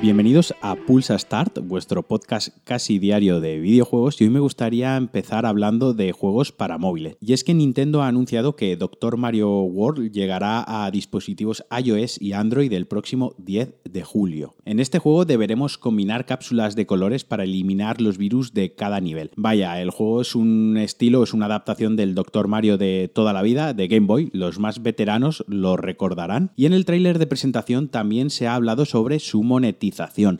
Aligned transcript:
Bienvenidos 0.00 0.54
a 0.62 0.76
Pulsa 0.76 1.18
Start, 1.18 1.58
vuestro 1.58 2.04
podcast 2.04 2.56
casi 2.62 3.00
diario 3.00 3.40
de 3.40 3.58
videojuegos 3.58 4.20
y 4.20 4.24
hoy 4.24 4.30
me 4.30 4.38
gustaría 4.38 4.96
empezar 4.96 5.44
hablando 5.44 5.92
de 5.92 6.12
juegos 6.12 6.52
para 6.52 6.78
móviles. 6.78 7.16
Y 7.20 7.32
es 7.32 7.42
que 7.42 7.52
Nintendo 7.52 8.00
ha 8.00 8.06
anunciado 8.06 8.54
que 8.54 8.76
Dr. 8.76 9.16
Mario 9.16 9.62
World 9.62 10.12
llegará 10.12 10.84
a 10.84 10.88
dispositivos 10.92 11.64
iOS 11.76 12.22
y 12.22 12.32
Android 12.32 12.72
el 12.74 12.86
próximo 12.86 13.34
10 13.38 13.74
de 13.90 14.04
julio. 14.04 14.54
En 14.64 14.78
este 14.78 15.00
juego 15.00 15.24
deberemos 15.24 15.78
combinar 15.78 16.26
cápsulas 16.26 16.76
de 16.76 16.86
colores 16.86 17.24
para 17.24 17.42
eliminar 17.42 18.00
los 18.00 18.18
virus 18.18 18.54
de 18.54 18.76
cada 18.76 19.00
nivel. 19.00 19.32
Vaya, 19.34 19.82
el 19.82 19.90
juego 19.90 20.20
es 20.20 20.36
un 20.36 20.76
estilo, 20.76 21.24
es 21.24 21.34
una 21.34 21.46
adaptación 21.46 21.96
del 21.96 22.14
Dr. 22.14 22.46
Mario 22.46 22.78
de 22.78 23.10
toda 23.12 23.32
la 23.32 23.42
vida, 23.42 23.74
de 23.74 23.88
Game 23.88 24.06
Boy, 24.06 24.30
los 24.32 24.60
más 24.60 24.80
veteranos 24.80 25.44
lo 25.48 25.76
recordarán. 25.76 26.52
Y 26.54 26.66
en 26.66 26.72
el 26.72 26.84
tráiler 26.84 27.18
de 27.18 27.26
presentación 27.26 27.88
también 27.88 28.30
se 28.30 28.46
ha 28.46 28.54
hablado 28.54 28.84
sobre 28.84 29.18
su 29.18 29.42
monetización 29.42 29.87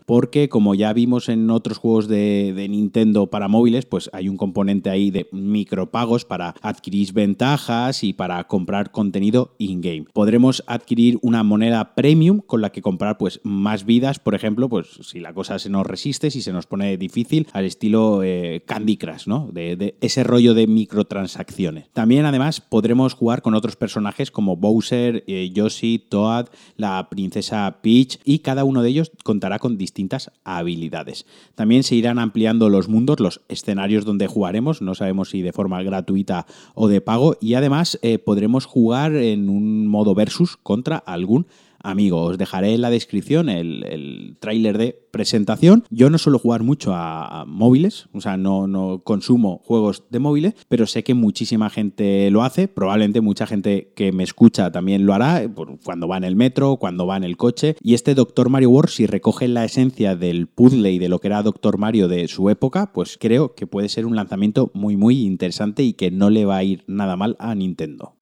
porque 0.05 0.49
como 0.49 0.75
ya 0.75 0.93
vimos 0.93 1.29
en 1.29 1.49
otros 1.49 1.77
juegos 1.77 2.07
de, 2.07 2.67
Nintendo 2.69 3.27
para 3.27 3.47
móviles, 3.47 3.85
pues 3.85 4.09
hay 4.13 4.29
un 4.29 4.37
componente 4.37 4.89
ahí 4.89 5.11
de 5.11 5.27
micropagos 5.31 6.25
para 6.25 6.55
adquirir 6.61 7.13
ventajas 7.13 8.03
y 8.03 8.13
para 8.13 8.43
comprar 8.45 8.91
contenido 8.91 9.55
in-game. 9.57 10.05
Podremos 10.13 10.63
adquirir 10.67 11.17
una 11.21 11.43
moneda 11.43 11.95
premium 11.95 12.41
con 12.41 12.61
la 12.61 12.71
que 12.71 12.81
comprar 12.81 13.17
pues 13.17 13.39
más 13.43 13.85
vidas, 13.85 14.19
por 14.19 14.35
ejemplo, 14.35 14.69
pues 14.69 14.87
si 15.01 15.19
la 15.19 15.33
cosa 15.33 15.57
se 15.59 15.69
nos 15.69 15.87
resiste, 15.87 16.31
si 16.31 16.41
se 16.41 16.53
nos 16.53 16.67
pone 16.67 16.97
difícil, 16.97 17.47
al 17.53 17.65
estilo 17.65 18.21
eh, 18.23 18.63
Candy 18.65 18.97
Crush, 18.97 19.27
¿no? 19.27 19.49
De, 19.51 19.95
ese 20.01 20.23
rollo 20.23 20.53
de 20.53 20.67
microtransacciones. 20.67 21.89
También 21.93 22.25
además 22.25 22.61
podremos 22.61 23.13
jugar 23.13 23.41
con 23.41 23.55
otros 23.55 23.75
personajes 23.75 24.31
como 24.31 24.57
Bowser, 24.57 25.23
eh, 25.27 25.49
Yoshi, 25.53 25.99
Toad, 25.99 26.47
la 26.75 27.07
princesa 27.09 27.79
Peach 27.81 28.19
y 28.25 28.39
cada 28.39 28.63
uno 28.63 28.81
de 28.81 28.89
ellos 28.89 29.11
con 29.23 29.38
contará 29.39 29.57
con 29.57 29.77
distintas 29.77 30.31
habilidades. 30.43 31.25
También 31.55 31.83
se 31.83 31.95
irán 31.95 32.19
ampliando 32.19 32.67
los 32.67 32.89
mundos, 32.89 33.21
los 33.21 33.39
escenarios 33.47 34.03
donde 34.03 34.27
jugaremos, 34.27 34.81
no 34.81 34.95
sabemos 34.95 35.29
si 35.29 35.41
de 35.41 35.53
forma 35.53 35.81
gratuita 35.81 36.45
o 36.75 36.89
de 36.89 36.99
pago, 36.99 37.37
y 37.39 37.53
además 37.53 37.97
eh, 38.01 38.19
podremos 38.19 38.65
jugar 38.65 39.15
en 39.15 39.47
un 39.47 39.87
modo 39.87 40.13
versus 40.13 40.57
contra 40.57 40.97
algún 40.97 41.47
amigo. 41.81 42.21
Os 42.21 42.37
dejaré 42.37 42.73
en 42.73 42.81
la 42.81 42.89
descripción 42.89 43.49
el, 43.49 43.83
el 43.85 44.37
tráiler 44.39 44.77
de 44.77 45.09
presentación. 45.09 45.83
Yo 45.89 46.09
no 46.09 46.17
suelo 46.17 46.39
jugar 46.39 46.63
mucho 46.63 46.93
a, 46.93 47.45
móviles, 47.47 48.07
o 48.13 48.21
sea, 48.21 48.37
no, 48.37 49.01
consumo 49.03 49.61
juegos 49.63 50.03
de 50.09 50.19
móviles, 50.19 50.53
pero 50.67 50.85
sé 50.87 51.03
que 51.03 51.13
muchísima 51.13 51.69
gente 51.69 52.29
lo 52.31 52.43
hace. 52.43 52.67
Probablemente 52.67 53.21
mucha 53.21 53.47
gente 53.47 53.91
que 53.95 54.11
me 54.11 54.23
escucha 54.23 54.71
también 54.71 55.05
lo 55.05 55.13
hará 55.13 55.49
cuando 55.83 56.07
va 56.07 56.17
en 56.17 56.23
el 56.23 56.35
metro, 56.35 56.77
cuando 56.77 57.07
va 57.07 57.17
en 57.17 57.23
el 57.23 57.37
coche. 57.37 57.75
Y 57.81 57.93
este 57.93 58.15
Doctor 58.15 58.49
Mario 58.49 58.69
World, 58.69 58.89
si 58.89 59.05
recoge 59.05 59.47
la 59.47 59.65
esencia 59.65 60.15
del 60.15 60.47
puzzle 60.47 60.91
y 60.91 60.99
de 60.99 61.09
lo 61.09 61.19
que 61.19 61.27
era 61.27 61.43
Doctor 61.43 61.77
Mario 61.77 62.07
de 62.07 62.27
su 62.27 62.49
época, 62.49 62.91
pues 62.93 63.17
creo 63.19 63.55
que 63.55 63.67
puede 63.67 63.89
ser 63.89 64.05
un 64.05 64.15
lanzamiento 64.15 64.71
muy, 64.73 64.95
muy 64.95 65.21
interesante 65.21 65.83
y 65.83 65.93
que 65.93 66.11
no 66.11 66.29
le 66.29 66.45
va 66.45 66.57
a 66.57 66.63
ir 66.63 66.83
nada 66.87 67.15
mal 67.15 67.35
a 67.39 67.55
Nintendo. 67.55 68.13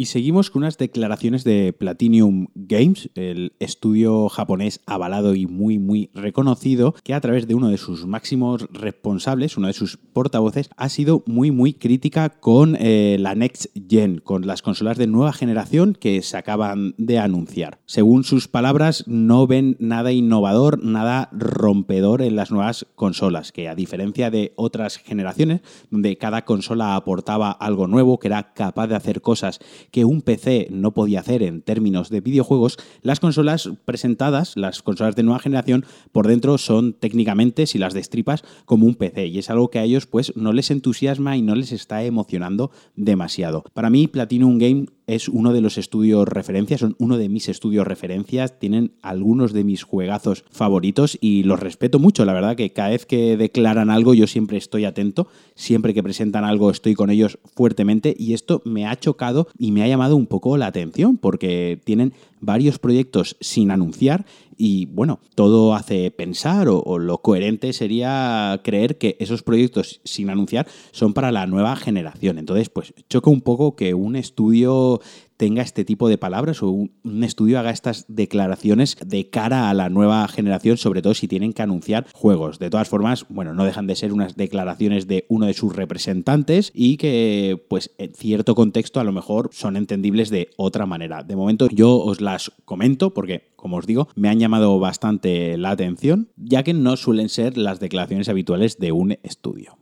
Y 0.00 0.06
seguimos 0.06 0.48
con 0.48 0.62
unas 0.62 0.78
declaraciones 0.78 1.44
de 1.44 1.74
Platinum 1.74 2.46
Games, 2.54 3.10
el 3.16 3.52
estudio 3.58 4.30
japonés 4.30 4.80
avalado 4.86 5.34
y 5.34 5.44
muy, 5.44 5.78
muy 5.78 6.08
reconocido, 6.14 6.94
que 7.04 7.12
a 7.12 7.20
través 7.20 7.46
de 7.46 7.54
uno 7.54 7.68
de 7.68 7.76
sus 7.76 8.06
máximos 8.06 8.66
responsables, 8.72 9.58
uno 9.58 9.66
de 9.66 9.74
sus 9.74 9.98
portavoces, 9.98 10.70
ha 10.78 10.88
sido 10.88 11.22
muy, 11.26 11.50
muy 11.50 11.74
crítica 11.74 12.30
con 12.30 12.78
eh, 12.80 13.18
la 13.20 13.34
Next 13.34 13.66
Gen, 13.90 14.22
con 14.24 14.46
las 14.46 14.62
consolas 14.62 14.96
de 14.96 15.06
nueva 15.06 15.34
generación 15.34 15.92
que 15.92 16.22
se 16.22 16.38
acaban 16.38 16.94
de 16.96 17.18
anunciar. 17.18 17.78
Según 17.84 18.24
sus 18.24 18.48
palabras, 18.48 19.04
no 19.06 19.46
ven 19.46 19.76
nada 19.80 20.12
innovador, 20.12 20.82
nada 20.82 21.28
rompedor 21.30 22.22
en 22.22 22.36
las 22.36 22.50
nuevas 22.50 22.86
consolas, 22.94 23.52
que 23.52 23.68
a 23.68 23.74
diferencia 23.74 24.30
de 24.30 24.54
otras 24.56 24.96
generaciones, 24.96 25.60
donde 25.90 26.16
cada 26.16 26.46
consola 26.46 26.96
aportaba 26.96 27.50
algo 27.50 27.86
nuevo, 27.86 28.18
que 28.18 28.28
era 28.28 28.54
capaz 28.54 28.86
de 28.86 28.96
hacer 28.96 29.20
cosas 29.20 29.60
que 29.90 30.04
un 30.04 30.22
PC 30.22 30.68
no 30.70 30.92
podía 30.92 31.20
hacer 31.20 31.42
en 31.42 31.62
términos 31.62 32.10
de 32.10 32.20
videojuegos, 32.20 32.78
las 33.02 33.20
consolas 33.20 33.70
presentadas, 33.84 34.56
las 34.56 34.82
consolas 34.82 35.16
de 35.16 35.22
nueva 35.22 35.40
generación, 35.40 35.84
por 36.12 36.26
dentro 36.26 36.58
son 36.58 36.92
técnicamente, 36.92 37.66
si 37.66 37.78
las 37.78 37.94
destripas, 37.94 38.44
como 38.64 38.86
un 38.86 38.94
PC. 38.94 39.26
Y 39.26 39.38
es 39.38 39.50
algo 39.50 39.70
que 39.70 39.78
a 39.78 39.84
ellos 39.84 40.06
pues 40.06 40.36
no 40.36 40.52
les 40.52 40.70
entusiasma 40.70 41.36
y 41.36 41.42
no 41.42 41.54
les 41.54 41.72
está 41.72 42.04
emocionando 42.04 42.70
demasiado. 42.96 43.64
Para 43.72 43.90
mí, 43.90 44.06
Platinum 44.06 44.58
Game 44.58 44.86
es 45.10 45.28
uno 45.28 45.52
de 45.52 45.60
los 45.60 45.78
estudios 45.78 46.26
referencias, 46.28 46.80
son 46.80 46.96
uno 46.98 47.18
de 47.18 47.28
mis 47.28 47.48
estudios 47.48 47.86
referencias, 47.86 48.58
tienen 48.58 48.92
algunos 49.02 49.52
de 49.52 49.64
mis 49.64 49.82
juegazos 49.82 50.44
favoritos 50.50 51.18
y 51.20 51.42
los 51.42 51.60
respeto 51.60 51.98
mucho, 51.98 52.24
la 52.24 52.32
verdad 52.32 52.56
que 52.56 52.72
cada 52.72 52.90
vez 52.90 53.06
que 53.06 53.36
declaran 53.36 53.90
algo 53.90 54.14
yo 54.14 54.26
siempre 54.26 54.58
estoy 54.58 54.84
atento, 54.84 55.28
siempre 55.54 55.94
que 55.94 56.02
presentan 56.02 56.44
algo 56.44 56.70
estoy 56.70 56.94
con 56.94 57.10
ellos 57.10 57.38
fuertemente 57.54 58.14
y 58.18 58.34
esto 58.34 58.62
me 58.64 58.86
ha 58.86 58.98
chocado 58.98 59.48
y 59.58 59.72
me 59.72 59.82
ha 59.82 59.88
llamado 59.88 60.16
un 60.16 60.26
poco 60.26 60.56
la 60.56 60.66
atención 60.66 61.16
porque 61.16 61.80
tienen 61.84 62.12
varios 62.40 62.78
proyectos 62.78 63.36
sin 63.40 63.70
anunciar 63.70 64.24
y 64.62 64.84
bueno, 64.84 65.20
todo 65.34 65.74
hace 65.74 66.10
pensar 66.10 66.68
o, 66.68 66.98
lo 66.98 67.22
coherente 67.22 67.72
sería 67.72 68.60
creer 68.62 68.98
que 68.98 69.16
esos 69.18 69.42
proyectos 69.42 70.02
sin 70.04 70.28
anunciar 70.28 70.66
son 70.90 71.14
para 71.14 71.32
la 71.32 71.46
nueva 71.46 71.76
generación. 71.76 72.38
Entonces, 72.38 72.68
pues 72.68 72.92
choca 73.08 73.30
un 73.30 73.40
poco 73.40 73.74
que 73.74 73.94
un 73.94 74.16
estudio 74.16 75.00
tenga 75.40 75.62
este 75.62 75.86
tipo 75.86 76.10
de 76.10 76.18
palabras 76.18 76.62
o 76.62 76.68
un, 76.68 77.24
estudio 77.24 77.58
haga 77.58 77.70
estas 77.70 78.04
declaraciones 78.08 78.98
de 79.02 79.30
cara 79.30 79.70
a 79.70 79.74
la 79.74 79.88
nueva 79.88 80.28
generación, 80.28 80.76
sobre 80.76 81.00
todo 81.00 81.14
si 81.14 81.28
tienen 81.28 81.54
que 81.54 81.62
anunciar 81.62 82.06
juegos. 82.12 82.58
De 82.58 82.68
todas 82.68 82.90
formas, 82.90 83.24
bueno, 83.30 83.54
no 83.54 83.64
dejan 83.64 83.86
de 83.86 83.96
ser 83.96 84.12
unas 84.12 84.36
declaraciones 84.36 85.06
de 85.06 85.24
uno 85.30 85.46
de 85.46 85.54
sus 85.54 85.74
representantes 85.74 86.72
y 86.74 86.98
que, 86.98 87.64
pues, 87.70 87.90
en 87.96 88.12
cierto 88.12 88.54
contexto 88.54 89.00
a 89.00 89.04
lo 89.04 89.12
mejor 89.12 89.48
son 89.54 89.78
entendibles 89.78 90.28
de 90.28 90.50
otra 90.58 90.84
manera. 90.84 91.22
De 91.22 91.36
momento 91.36 91.68
yo 91.70 91.96
os 91.96 92.20
las 92.20 92.52
comento 92.66 93.14
porque 93.14 93.48
como 93.56 93.76
os 93.76 93.86
digo, 93.86 94.08
me 94.14 94.28
han 94.28 94.38
llamado 94.38 94.78
bastante 94.78 95.58
la 95.58 95.70
atención, 95.70 96.28
ya 96.36 96.62
que 96.62 96.72
no 96.72 96.96
suelen 96.96 97.28
ser 97.28 97.58
las 97.58 97.78
declaraciones 97.78 98.28
habituales 98.30 98.78
de 98.78 98.92
un 98.92 99.18
estudio. 99.22 99.78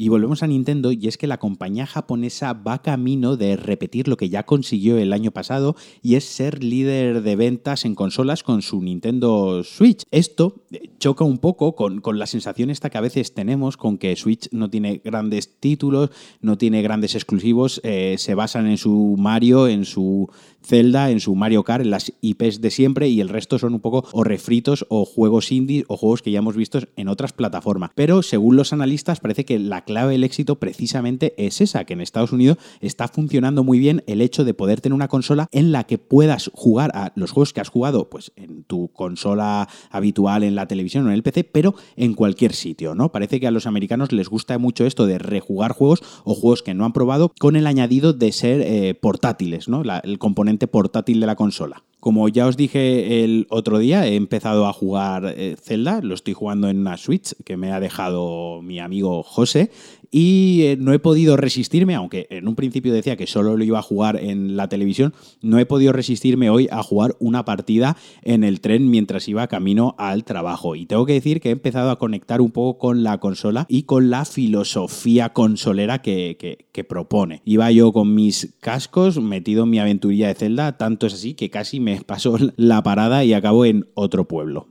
Y 0.00 0.08
volvemos 0.08 0.42
a 0.42 0.46
Nintendo 0.46 0.92
y 0.92 1.08
es 1.08 1.18
que 1.18 1.26
la 1.26 1.38
compañía 1.38 1.84
japonesa 1.84 2.54
va 2.54 2.80
camino 2.80 3.36
de 3.36 3.56
repetir 3.56 4.08
lo 4.08 4.16
que 4.16 4.30
ya 4.30 4.46
consiguió 4.46 4.96
el 4.96 5.12
año 5.12 5.30
pasado 5.30 5.76
y 6.00 6.14
es 6.14 6.24
ser 6.24 6.64
líder 6.64 7.20
de 7.20 7.36
ventas 7.36 7.84
en 7.84 7.94
consolas 7.94 8.42
con 8.42 8.62
su 8.62 8.80
Nintendo 8.80 9.62
Switch. 9.62 10.04
Esto 10.10 10.64
choca 10.98 11.24
un 11.24 11.36
poco 11.36 11.74
con, 11.76 12.00
la 12.18 12.26
sensación 12.26 12.70
que 12.70 12.96
a 12.96 13.02
veces 13.02 13.34
tenemos 13.34 13.76
con 13.76 13.98
que 13.98 14.16
Switch 14.16 14.48
no 14.52 14.70
tiene 14.70 15.02
grandes 15.04 15.60
títulos, 15.60 16.08
no 16.40 16.56
tiene 16.56 16.80
grandes 16.80 17.14
exclusivos, 17.14 17.82
eh, 17.84 18.14
se 18.16 18.34
basan 18.34 18.68
en 18.68 18.78
su 18.78 19.16
Mario, 19.18 19.68
en 19.68 19.84
su 19.84 20.30
Zelda, 20.62 21.10
en 21.10 21.20
su 21.20 21.34
Mario 21.34 21.62
Kart, 21.62 21.84
en 21.84 21.90
las 21.90 22.12
IPs 22.20 22.62
de 22.62 22.70
siempre 22.70 23.08
y 23.08 23.20
el 23.20 23.28
resto 23.28 23.58
son 23.58 23.74
un 23.74 23.80
poco 23.80 24.06
o 24.12 24.24
refritos 24.24 24.86
o 24.88 25.04
juegos 25.04 25.52
indie 25.52 25.84
o 25.88 25.98
juegos 25.98 26.22
que 26.22 26.30
ya 26.30 26.38
hemos 26.38 26.56
visto 26.56 26.80
en 26.96 27.08
otras 27.08 27.34
plataformas. 27.34 27.90
Pero 27.94 28.22
según 28.22 28.56
los 28.56 28.72
analistas 28.72 29.20
parece 29.20 29.44
que 29.44 29.58
la 29.58 29.84
clave 29.90 30.12
del 30.12 30.22
éxito 30.22 30.60
precisamente 30.60 31.34
es 31.36 31.60
esa, 31.60 31.84
que 31.84 31.94
en 31.94 32.00
Estados 32.00 32.30
Unidos 32.30 32.58
está 32.80 33.08
funcionando 33.08 33.64
muy 33.64 33.80
bien 33.80 34.04
el 34.06 34.20
hecho 34.20 34.44
de 34.44 34.54
poder 34.54 34.80
tener 34.80 34.94
una 34.94 35.08
consola 35.08 35.48
en 35.50 35.72
la 35.72 35.82
que 35.82 35.98
puedas 35.98 36.48
jugar 36.54 36.92
a 36.94 37.12
los 37.16 37.32
juegos 37.32 37.52
que 37.52 37.60
has 37.60 37.70
jugado 37.70 38.08
pues 38.08 38.30
en 38.36 38.62
tu 38.62 38.92
consola 38.92 39.68
habitual, 39.90 40.44
en 40.44 40.54
la 40.54 40.68
televisión 40.68 41.06
o 41.06 41.08
en 41.08 41.14
el 41.14 41.24
PC, 41.24 41.42
pero 41.42 41.74
en 41.96 42.14
cualquier 42.14 42.52
sitio, 42.54 42.94
¿no? 42.94 43.10
Parece 43.10 43.40
que 43.40 43.48
a 43.48 43.50
los 43.50 43.66
americanos 43.66 44.12
les 44.12 44.28
gusta 44.28 44.56
mucho 44.58 44.86
esto 44.86 45.06
de 45.06 45.18
rejugar 45.18 45.72
juegos 45.72 46.02
o 46.22 46.36
juegos 46.36 46.62
que 46.62 46.74
no 46.74 46.84
han 46.84 46.92
probado 46.92 47.32
con 47.40 47.56
el 47.56 47.66
añadido 47.66 48.12
de 48.12 48.30
ser 48.30 48.60
eh, 48.60 48.94
portátiles, 48.94 49.68
¿no? 49.68 49.82
el 49.82 50.18
componente 50.20 50.68
portátil 50.68 51.18
de 51.18 51.26
la 51.26 51.34
consola. 51.34 51.82
Como 52.00 52.28
ya 52.28 52.46
os 52.46 52.56
dije 52.56 53.22
el 53.22 53.46
otro 53.50 53.78
día, 53.78 54.06
he 54.06 54.16
empezado 54.16 54.66
a 54.66 54.72
jugar 54.72 55.34
eh, 55.36 55.56
Zelda, 55.62 56.00
lo 56.02 56.14
estoy 56.14 56.32
jugando 56.32 56.68
en 56.68 56.78
una 56.78 56.96
Switch 56.96 57.34
que 57.44 57.58
me 57.58 57.72
ha 57.72 57.80
dejado 57.80 58.62
mi 58.62 58.80
amigo 58.80 59.22
José 59.22 59.70
y 60.10 60.62
eh, 60.62 60.76
no 60.78 60.92
he 60.92 60.98
podido 60.98 61.36
resistirme, 61.36 61.94
aunque 61.94 62.26
en 62.30 62.48
un 62.48 62.56
principio 62.56 62.92
decía 62.92 63.16
que 63.16 63.26
solo 63.26 63.56
lo 63.56 63.64
iba 63.64 63.78
a 63.78 63.82
jugar 63.82 64.16
en 64.16 64.56
la 64.56 64.68
televisión, 64.68 65.14
no 65.40 65.58
he 65.58 65.66
podido 65.66 65.92
resistirme 65.92 66.50
hoy 66.50 66.68
a 66.70 66.82
jugar 66.82 67.16
una 67.20 67.44
partida 67.44 67.96
en 68.22 68.44
el 68.44 68.60
tren 68.60 68.90
mientras 68.90 69.28
iba 69.28 69.46
camino 69.46 69.94
al 69.98 70.24
trabajo. 70.24 70.74
Y 70.74 70.86
tengo 70.86 71.06
que 71.06 71.12
decir 71.14 71.40
que 71.40 71.50
he 71.50 71.52
empezado 71.52 71.90
a 71.90 71.98
conectar 71.98 72.40
un 72.40 72.50
poco 72.50 72.78
con 72.78 73.02
la 73.02 73.18
consola 73.18 73.66
y 73.68 73.84
con 73.84 74.10
la 74.10 74.24
filosofía 74.24 75.32
consolera 75.32 76.02
que, 76.02 76.66
que 76.72 76.84
propone. 76.84 77.42
Iba 77.44 77.70
yo 77.70 77.92
con 77.92 78.14
mis 78.14 78.54
cascos 78.60 79.20
metido 79.20 79.64
en 79.64 79.70
mi 79.70 79.78
aventurilla 79.78 80.28
de 80.28 80.34
Zelda, 80.34 80.76
tanto 80.76 81.06
es 81.06 81.14
así 81.14 81.34
que 81.34 81.50
casi 81.50 81.78
me 81.80 82.00
pasó 82.06 82.36
la 82.56 82.82
parada 82.82 83.24
y 83.24 83.32
acabo 83.32 83.64
en 83.64 83.86
otro 83.94 84.26
pueblo. 84.26 84.68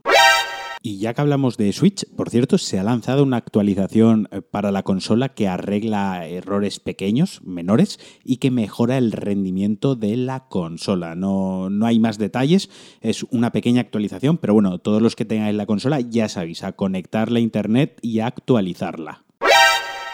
Y 0.82 0.96
ya 0.96 1.12
que 1.12 1.20
hablamos 1.20 1.58
de 1.58 1.72
Switch, 1.74 2.06
por 2.16 2.30
cierto, 2.30 2.56
se 2.56 2.78
ha 2.78 2.82
lanzado 2.82 3.22
una 3.22 3.36
actualización 3.36 4.28
eh, 4.30 4.40
para 4.40 4.72
la 4.72 4.82
consola 4.82 5.28
que 5.28 5.46
arregla 5.46 6.26
errores 6.26 6.80
pequeños, 6.80 7.42
menores, 7.44 8.00
y 8.24 8.38
que 8.38 8.50
mejora 8.50 8.96
el 8.96 9.12
rendimiento 9.12 9.94
de 9.94 10.16
la 10.16 10.48
consola. 10.48 11.14
No, 11.14 11.68
no 11.68 11.84
hay 11.84 11.98
más 11.98 12.16
detalles, 12.16 12.70
es 13.02 13.24
una 13.24 13.52
pequeña 13.52 13.82
actualización, 13.82 14.38
pero 14.38 14.54
bueno, 14.54 14.78
todos 14.78 15.02
los 15.02 15.16
que 15.16 15.26
tengáis 15.26 15.54
la 15.54 15.66
consola 15.66 16.00
ya 16.00 16.30
sabéis, 16.30 16.64
a 16.64 16.72
conectarla 16.72 17.40
a 17.40 17.42
internet 17.42 17.98
y 18.00 18.20
a 18.20 18.28
actualizarla. 18.28 19.24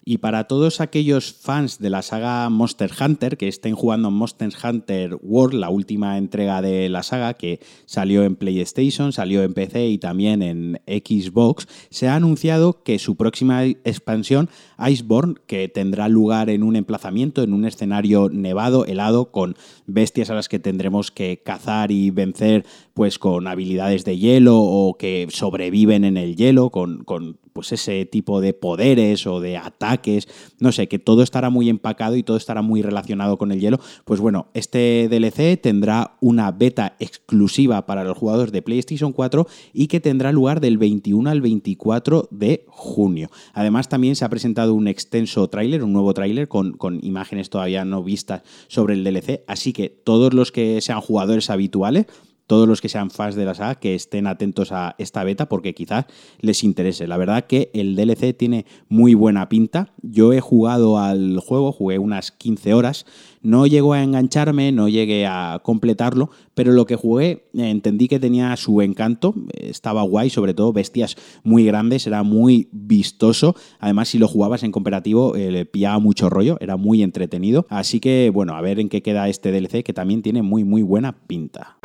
Y 0.09 0.19
para 0.19 0.45
todos 0.45 0.81
aquellos 0.81 1.33
fans 1.33 1.81
de 1.81 1.91
la 1.91 2.01
saga 2.01 2.49
Monster 2.49 2.93
Hunter 2.97 3.37
que 3.37 3.49
estén 3.49 3.75
jugando 3.75 4.13
Monster 4.13 4.51
Hunter 4.63 5.19
World, 5.21 5.59
la 5.59 5.69
última 5.69 6.17
entrega 6.17 6.63
de 6.63 6.89
la 6.89 7.03
saga 7.03 7.35
que 7.35 7.59
salió 7.87 8.23
en 8.23 8.37
PlayStation, 8.37 9.13
salió 9.13 9.43
en 9.43 9.53
PC 9.53 9.89
y 9.89 9.99
también 9.99 10.43
en 10.43 10.81
Xbox, 10.87 11.67
se 11.91 12.07
ha 12.07 12.15
anunciado 12.15 12.85
que 12.85 13.01
su 13.01 13.17
próxima 13.17 13.65
expansión, 13.65 14.49
Iceborne, 14.79 15.35
que 15.49 15.69
tendrá 15.69 16.09
lugar 16.09 16.51
en 16.51 16.63
un 16.63 16.77
emplazamiento, 16.77 17.43
en 17.43 17.53
un 17.53 17.65
escenario 17.65 18.29
nevado, 18.29 18.85
helado, 18.87 19.33
con 19.33 19.57
bestias 19.87 20.31
a 20.31 20.37
las 20.37 20.49
que 20.49 20.61
tendremos 20.61 21.11
que 21.11 21.43
cazar 21.45 21.91
y 21.91 22.11
vencer 22.11 22.65
pues 22.95 23.19
con 23.19 23.49
habilidades 23.49 24.05
de 24.05 24.17
hielo 24.17 24.57
o 24.57 24.97
que 24.97 25.27
sobreviven 25.31 26.05
en 26.05 26.17
el 26.17 26.37
hielo, 26.37 26.71
con, 26.71 27.03
con 27.03 27.41
pues 27.57 27.73
ese 27.73 28.05
tipo 28.05 28.43
de 28.43 28.53
poderes 28.53 29.27
o 29.27 29.41
de 29.41 29.57
ataques, 29.57 30.29
no 30.61 30.73
sé, 30.73 30.89
que 30.89 30.99
todo 30.99 31.23
estará 31.23 31.49
muy 31.49 31.71
empacado 31.71 32.15
y 32.17 32.23
todo 32.23 32.37
estará 32.37 32.61
muy 32.61 32.83
relacionado 32.83 33.39
con 33.39 33.51
el 33.51 33.61
hielo, 33.61 33.81
pues 34.05 34.21
bueno, 34.21 34.49
este 34.53 35.09
DLC 35.09 35.59
tendrá 35.59 36.19
una 36.21 36.53
beta 36.53 36.97
exclusiva 36.99 37.87
para 37.87 38.05
los 38.05 38.19
jugadores 38.19 38.53
de 38.53 38.61
PlayStation 38.61 39.15
4 39.15 39.47
y 39.73 39.87
que 39.87 40.01
tendrá 40.01 40.33
lugar 40.33 40.61
del 40.61 40.77
21 40.77 41.31
al 41.31 41.41
24 41.41 42.29
de 42.31 42.67
junio. 42.69 43.31
Además 43.55 43.89
también 43.89 44.17
se 44.17 44.27
ha 44.27 44.29
presentado 44.29 44.75
un 44.75 44.87
extenso 44.87 45.49
tráiler, 45.49 45.83
un 45.83 45.95
nuevo 45.95 46.13
tráiler 46.13 46.49
con, 46.49 46.75
con 46.75 47.03
imágenes 47.03 47.49
todavía 47.49 47.87
no 47.87 48.03
vistas 48.03 48.43
sobre 48.69 48.93
el 48.93 49.03
DLC, 49.03 49.45
así 49.47 49.73
que 49.73 49.89
todos 49.89 50.35
los 50.35 50.53
que 50.53 50.83
sean 50.83 51.01
jugadores 51.01 51.49
habituales 51.49 52.05
todos 52.47 52.69
los 52.69 52.81
que 52.81 52.89
sean 52.89 53.11
fans 53.11 53.35
de 53.35 53.45
la 53.45 53.55
saga 53.55 53.75
que 53.75 53.95
estén 53.95 54.27
atentos 54.27 54.73
a 54.73 54.95
esta 54.99 55.25
beta 55.25 55.49
porque 55.49 55.75
quizás 55.75 56.07
les 56.41 56.65
interese. 56.65 57.07
La 57.07 57.17
verdad 57.17 57.47
que 57.47 57.71
el 57.75 57.97
DLC 57.97 58.37
tiene 58.37 58.67
muy 58.89 59.15
buena 59.15 59.49
pinta. 59.49 59.93
Yo 60.03 60.33
he 60.33 60.41
jugado 60.41 60.99
al 60.99 61.41
juego, 61.41 61.73
jugué 61.73 61.99
unas 61.99 62.31
15 62.31 62.75
horas. 62.75 63.07
No 63.43 63.67
llegó 63.67 63.93
a 63.93 64.03
engancharme, 64.03 64.73
no 64.73 64.89
llegué 64.89 65.27
a 65.27 65.61
completarlo, 65.63 66.31
pero 66.55 66.73
lo 66.73 66.87
que 66.87 66.97
jugué 66.97 67.49
entendí 67.55 68.09
que 68.09 68.19
tenía 68.19 68.57
su 68.57 68.83
encanto, 68.83 69.35
estaba 69.53 70.03
guay, 70.03 70.31
sobre 70.31 70.55
todo 70.55 70.73
bestias 70.73 71.17
muy 71.45 71.65
grandes, 71.65 72.07
era 72.07 72.23
muy 72.25 72.69
vistoso. 72.73 73.55
Además, 73.79 74.09
si 74.09 74.19
lo 74.19 74.27
jugabas 74.27 74.65
en 74.65 74.73
cooperativo, 74.73 75.37
eh, 75.37 75.51
le 75.53 75.65
pillaba 75.65 75.99
mucho 76.01 76.29
rollo, 76.29 76.57
era 76.61 76.77
muy 76.77 77.03
entretenido. 77.03 77.67
Así 77.69 78.01
que, 78.01 78.31
bueno, 78.33 78.55
a 78.55 78.61
ver 78.61 78.81
en 78.81 78.89
qué 78.89 79.03
queda 79.03 79.29
este 79.29 79.53
DLC 79.53 79.85
que 79.85 79.93
también 79.93 80.23
tiene 80.23 80.43
muy, 80.43 80.65
muy 80.65 80.83
buena 80.83 81.13
pinta 81.27 81.77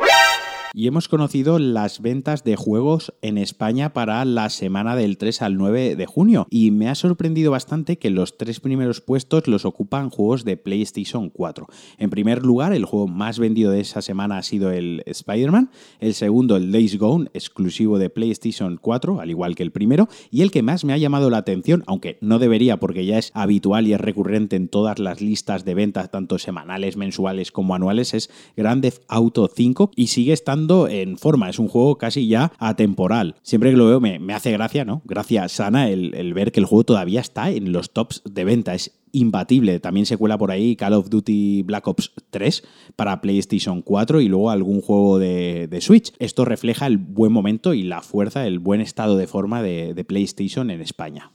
y 0.74 0.86
hemos 0.86 1.08
conocido 1.08 1.58
las 1.58 2.00
ventas 2.00 2.44
de 2.44 2.56
juegos 2.56 3.12
en 3.22 3.38
España 3.38 3.92
para 3.92 4.24
la 4.24 4.48
semana 4.50 4.96
del 4.96 5.18
3 5.18 5.42
al 5.42 5.56
9 5.56 5.96
de 5.96 6.06
junio. 6.06 6.46
Y 6.50 6.70
me 6.70 6.88
ha 6.88 6.94
sorprendido 6.94 7.50
bastante 7.50 7.98
que 7.98 8.10
los 8.10 8.38
tres 8.38 8.60
primeros 8.60 9.00
puestos 9.00 9.48
los 9.48 9.64
ocupan 9.64 10.10
juegos 10.10 10.44
de 10.44 10.56
PlayStation 10.56 11.30
4. 11.30 11.66
En 11.98 12.10
primer 12.10 12.44
lugar, 12.44 12.72
el 12.72 12.84
juego 12.84 13.06
más 13.06 13.38
vendido 13.38 13.70
de 13.70 13.80
esa 13.80 14.02
semana 14.02 14.38
ha 14.38 14.42
sido 14.42 14.70
el 14.70 15.02
Spider-Man, 15.06 15.70
el 16.00 16.14
segundo 16.14 16.56
el 16.56 16.72
Days 16.72 16.98
Gone, 16.98 17.28
exclusivo 17.34 17.98
de 17.98 18.10
PlayStation 18.10 18.78
4, 18.80 19.20
al 19.20 19.30
igual 19.30 19.54
que 19.54 19.62
el 19.62 19.72
primero, 19.72 20.08
y 20.30 20.42
el 20.42 20.50
que 20.50 20.62
más 20.62 20.84
me 20.84 20.92
ha 20.92 20.98
llamado 20.98 21.30
la 21.30 21.38
atención, 21.38 21.84
aunque 21.86 22.18
no 22.20 22.38
debería 22.38 22.78
porque 22.78 23.04
ya 23.04 23.18
es 23.18 23.30
habitual 23.34 23.86
y 23.86 23.92
es 23.92 24.00
recurrente 24.00 24.56
en 24.56 24.68
todas 24.68 24.98
las 24.98 25.20
listas 25.20 25.64
de 25.64 25.74
ventas, 25.74 26.10
tanto 26.10 26.38
semanales, 26.38 26.96
mensuales 26.96 27.52
como 27.52 27.74
anuales, 27.74 28.14
es 28.14 28.30
Grand 28.56 28.82
Theft 28.82 29.02
Auto 29.08 29.50
5 29.54 29.90
y 29.96 30.06
sigue 30.08 30.32
estando 30.32 30.61
en 30.88 31.18
forma. 31.18 31.48
Es 31.48 31.58
un 31.58 31.68
juego 31.68 31.98
casi 31.98 32.28
ya 32.28 32.52
atemporal. 32.58 33.36
Siempre 33.42 33.70
que 33.70 33.76
lo 33.76 33.86
veo 33.86 34.00
me, 34.00 34.34
hace 34.34 34.52
gracia, 34.52 34.84
¿no? 34.84 35.02
Gracia 35.04 35.48
sana 35.48 35.88
el, 35.88 36.34
ver 36.34 36.52
que 36.52 36.60
el 36.60 36.66
juego 36.66 36.84
todavía 36.84 37.20
está 37.20 37.50
en 37.50 37.72
los 37.72 37.92
tops 37.92 38.22
de 38.24 38.44
venta. 38.44 38.74
Es 38.74 38.98
imbatible. 39.12 39.78
También 39.80 40.06
se 40.06 40.16
cuela 40.16 40.38
por 40.38 40.50
ahí 40.50 40.76
Call 40.76 40.94
of 40.94 41.10
Duty 41.10 41.62
Black 41.62 41.86
Ops 41.86 42.12
3 42.30 42.62
para 42.96 43.20
PlayStation 43.20 43.82
4 43.82 44.20
y 44.20 44.28
luego 44.28 44.50
algún 44.50 44.80
juego 44.80 45.18
de, 45.18 45.78
Switch. 45.80 46.12
Esto 46.18 46.44
refleja 46.44 46.86
el 46.86 46.98
buen 46.98 47.32
momento 47.32 47.74
y 47.74 47.82
la 47.82 48.00
fuerza, 48.00 48.46
el 48.46 48.58
buen 48.58 48.80
estado 48.80 49.16
de 49.16 49.26
forma 49.26 49.62
de, 49.62 49.94
de 49.94 50.04
PlayStation 50.04 50.70
en 50.70 50.80
España. 50.80 51.32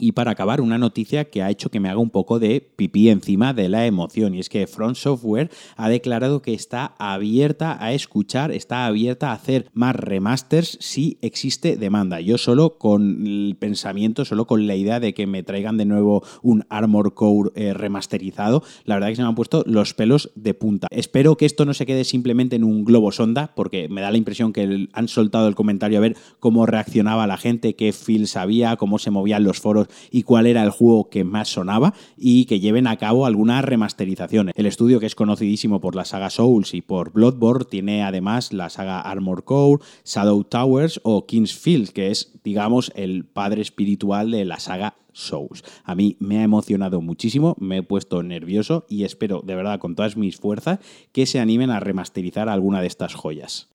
Y 0.00 0.12
para 0.12 0.30
acabar, 0.30 0.62
una 0.62 0.78
noticia 0.78 1.26
que 1.26 1.42
ha 1.42 1.50
hecho 1.50 1.70
que 1.70 1.78
me 1.78 1.90
haga 1.90 2.00
un 2.00 2.10
poco 2.10 2.38
de 2.38 2.60
pipí 2.74 3.10
encima 3.10 3.52
de 3.52 3.68
la 3.68 3.86
emoción. 3.86 4.34
Y 4.34 4.40
es 4.40 4.48
que 4.48 4.66
Front 4.66 4.96
Software 4.96 5.50
ha 5.76 5.88
declarado 5.90 6.40
que 6.40 6.54
está 6.54 6.94
abierta 6.98 7.76
a 7.84 7.92
escuchar, 7.92 8.50
está 8.50 8.86
abierta 8.86 9.30
a 9.30 9.34
hacer 9.34 9.66
más 9.74 9.94
remasters 9.94 10.78
si 10.80 11.18
existe 11.20 11.76
demanda. 11.76 12.20
Yo 12.20 12.38
solo 12.38 12.78
con 12.78 13.26
el 13.26 13.56
pensamiento, 13.58 14.24
solo 14.24 14.46
con 14.46 14.66
la 14.66 14.74
idea 14.74 15.00
de 15.00 15.12
que 15.12 15.26
me 15.26 15.42
traigan 15.42 15.76
de 15.76 15.84
nuevo 15.84 16.24
un 16.42 16.64
Armor 16.70 17.12
Core 17.12 17.50
eh, 17.54 17.74
remasterizado, 17.74 18.62
la 18.84 18.94
verdad 18.94 19.08
que 19.08 19.16
se 19.16 19.22
me 19.22 19.28
han 19.28 19.34
puesto 19.34 19.64
los 19.66 19.92
pelos 19.92 20.30
de 20.34 20.54
punta. 20.54 20.86
Espero 20.90 21.36
que 21.36 21.44
esto 21.44 21.66
no 21.66 21.74
se 21.74 21.84
quede 21.84 22.04
simplemente 22.04 22.56
en 22.56 22.64
un 22.64 22.84
globo 22.84 23.12
sonda, 23.12 23.52
porque 23.54 23.88
me 23.90 24.00
da 24.00 24.10
la 24.10 24.16
impresión 24.16 24.54
que 24.54 24.88
han 24.92 25.08
soltado 25.08 25.46
el 25.46 25.54
comentario 25.54 25.98
a 25.98 26.00
ver 26.00 26.16
cómo 26.38 26.64
reaccionaba 26.64 27.26
la 27.26 27.36
gente, 27.36 27.74
qué 27.74 27.92
feels 27.92 28.36
había, 28.36 28.76
cómo 28.76 28.98
se 28.98 29.10
movían 29.10 29.44
los 29.44 29.60
foros 29.60 29.88
y 30.10 30.22
cuál 30.22 30.46
era 30.46 30.62
el 30.62 30.70
juego 30.70 31.08
que 31.08 31.24
más 31.24 31.48
sonaba 31.48 31.94
y 32.16 32.44
que 32.44 32.60
lleven 32.60 32.86
a 32.86 32.96
cabo 32.96 33.26
algunas 33.26 33.64
remasterizaciones. 33.64 34.54
El 34.56 34.66
estudio 34.66 35.00
que 35.00 35.06
es 35.06 35.14
conocidísimo 35.14 35.80
por 35.80 35.94
la 35.94 36.04
saga 36.04 36.30
Souls 36.30 36.74
y 36.74 36.82
por 36.82 37.12
Bloodborne 37.12 37.64
tiene 37.64 38.02
además 38.02 38.52
la 38.52 38.70
saga 38.70 39.00
Armor 39.00 39.44
Core, 39.44 39.82
Shadow 40.04 40.44
Towers 40.44 41.00
o 41.02 41.26
King's 41.26 41.54
Field, 41.54 41.90
que 41.90 42.10
es, 42.10 42.32
digamos, 42.44 42.92
el 42.94 43.24
padre 43.24 43.62
espiritual 43.62 44.30
de 44.30 44.44
la 44.44 44.60
saga 44.60 44.94
Souls. 45.12 45.64
A 45.84 45.94
mí 45.94 46.16
me 46.20 46.38
ha 46.38 46.42
emocionado 46.42 47.00
muchísimo, 47.00 47.56
me 47.58 47.78
he 47.78 47.82
puesto 47.82 48.22
nervioso 48.22 48.86
y 48.88 49.04
espero 49.04 49.42
de 49.44 49.54
verdad 49.54 49.78
con 49.78 49.94
todas 49.94 50.16
mis 50.16 50.36
fuerzas 50.36 50.78
que 51.12 51.26
se 51.26 51.40
animen 51.40 51.70
a 51.70 51.80
remasterizar 51.80 52.48
alguna 52.48 52.80
de 52.80 52.86
estas 52.86 53.14
joyas. 53.14 53.70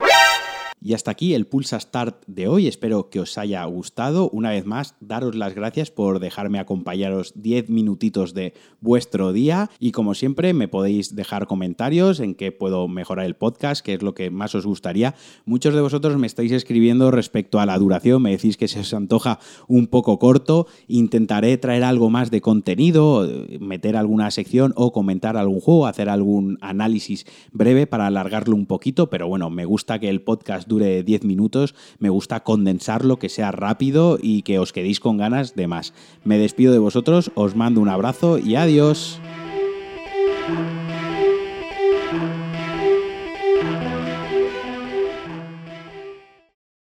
Y 0.82 0.94
hasta 0.94 1.10
aquí 1.10 1.34
el 1.34 1.48
Pulsa 1.48 1.80
Start 1.80 2.24
de 2.28 2.48
hoy. 2.48 2.68
Espero 2.68 3.10
que 3.10 3.20
os 3.20 3.38
haya 3.40 3.64
gustado. 3.66 4.30
Una 4.30 4.52
vez 4.52 4.66
más, 4.66 4.96
daros 5.00 5.34
las 5.34 5.56
gracias 5.56 5.90
por 5.90 6.20
dejarme 6.20 6.60
acompañaros 6.60 7.34
10 7.36 7.70
minutitos 7.70 8.36
de 8.36 8.54
vuestro 8.82 9.34
día. 9.34 9.72
Y 9.80 9.92
como 9.94 10.14
siempre, 10.14 10.54
me 10.54 10.68
podéis 10.68 11.16
dejar 11.16 11.48
comentarios 11.48 12.20
en 12.20 12.36
qué 12.36 12.52
puedo 12.52 12.88
mejorar 12.88 13.26
el 13.26 13.36
podcast, 13.36 13.84
qué 13.84 13.96
es 13.96 14.04
lo 14.04 14.14
que 14.14 14.30
más 14.30 14.54
os 14.54 14.68
gustaría. 14.68 15.16
Muchos 15.46 15.74
de 15.74 15.82
vosotros 15.82 16.18
me 16.18 16.28
estáis 16.28 16.52
escribiendo 16.52 17.10
respecto 17.10 17.60
a 17.60 17.66
la 17.66 17.80
duración. 17.80 18.22
Me 18.22 18.32
decís 18.32 18.56
que 18.56 18.68
se 18.68 18.82
os 18.82 18.94
antoja 18.94 19.40
un 19.68 19.88
poco 19.88 20.20
corto. 20.20 20.68
Intentaré 20.88 21.58
traer 21.58 21.84
algo 21.84 22.12
más 22.12 22.30
de 22.30 22.42
contenido, 22.42 23.28
meter 23.60 23.98
alguna 23.98 24.30
sección 24.30 24.72
o 24.76 24.92
comentar 24.92 25.36
algún 25.36 25.62
juego, 25.62 25.88
hacer 25.88 26.10
algún 26.10 26.60
análisis 26.62 27.26
breve 27.52 27.88
para 27.88 28.06
alargarlo 28.06 28.56
un 28.56 28.68
poquito. 28.68 29.10
Pero 29.10 29.28
bueno, 29.28 29.50
me 29.50 29.66
gusta 29.66 29.98
que 29.98 30.10
el 30.10 30.22
dure 30.68 31.04
10 31.04 31.24
minutos, 31.24 31.76
me 32.00 32.10
gusta 32.10 32.42
condensarlo, 32.42 33.18
que 33.18 33.30
sea 33.30 33.52
rápido 33.52 34.18
y 34.22 34.42
que 34.44 34.60
os 34.60 34.74
quedéis 34.74 35.00
con 35.00 35.18
ganas 35.18 35.56
de 35.56 35.68
más. 35.68 35.94
Me 36.24 36.38
despido 36.38 36.74
de 36.74 36.80
vosotros, 36.80 37.32
os 37.36 37.56
mando 37.56 37.82
un 37.82 37.90
abrazo 37.90 38.38
y 38.38 38.56
adiós. 38.56 39.20